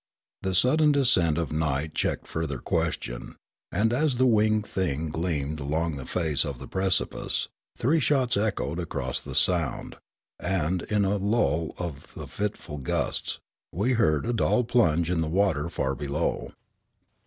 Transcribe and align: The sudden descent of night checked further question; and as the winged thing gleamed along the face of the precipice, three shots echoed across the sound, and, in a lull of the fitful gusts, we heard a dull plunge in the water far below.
The 0.41 0.55
sudden 0.55 0.91
descent 0.91 1.37
of 1.37 1.51
night 1.51 1.93
checked 1.93 2.25
further 2.25 2.57
question; 2.57 3.35
and 3.71 3.93
as 3.93 4.15
the 4.17 4.25
winged 4.25 4.65
thing 4.65 5.09
gleamed 5.11 5.59
along 5.59 5.95
the 5.95 6.07
face 6.07 6.43
of 6.43 6.57
the 6.57 6.67
precipice, 6.67 7.49
three 7.77 7.99
shots 7.99 8.35
echoed 8.35 8.79
across 8.79 9.19
the 9.19 9.35
sound, 9.35 9.97
and, 10.39 10.81
in 10.81 11.05
a 11.05 11.17
lull 11.17 11.75
of 11.77 12.15
the 12.15 12.25
fitful 12.25 12.77
gusts, 12.79 13.37
we 13.71 13.93
heard 13.93 14.25
a 14.25 14.33
dull 14.33 14.63
plunge 14.63 15.11
in 15.11 15.21
the 15.21 15.29
water 15.29 15.69
far 15.69 15.93
below. 15.93 16.51